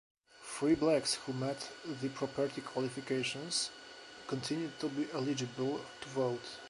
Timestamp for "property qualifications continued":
2.09-4.79